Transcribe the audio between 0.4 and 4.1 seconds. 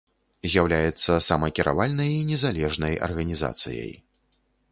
З'яўляецца самакіравальнай і незалежнай арганізацыяй.